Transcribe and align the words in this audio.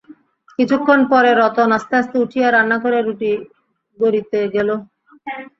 কিছুক্ষণ 0.59 0.99
পরে 1.11 1.31
রতন 1.33 1.69
আস্তে 1.77 1.93
আস্তে 2.01 2.15
উঠিয়া 2.23 2.47
রান্নঘরে 2.49 2.99
রুটি 3.01 3.31
গড়িতে 3.99 4.39
গেল। 4.55 4.69